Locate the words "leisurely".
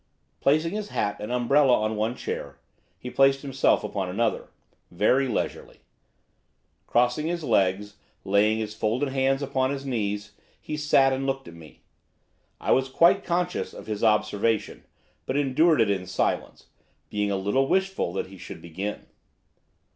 5.27-5.81